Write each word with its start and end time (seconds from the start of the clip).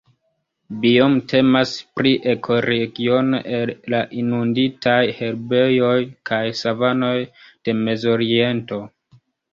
Biome 0.83 1.19
temas 1.31 1.73
pri 1.99 2.13
ekoregiono 2.31 3.41
el 3.59 3.73
la 3.95 3.99
inunditaj 4.23 4.99
herbejoj 5.19 5.93
kaj 6.31 6.43
savanoj 6.63 7.15
de 7.43 7.77
Mezoriento. 7.85 8.85